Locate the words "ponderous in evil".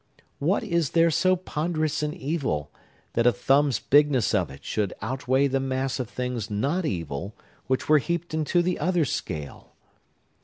1.35-2.71